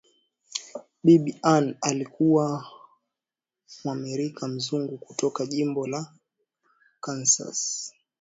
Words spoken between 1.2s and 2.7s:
Ann alikuwa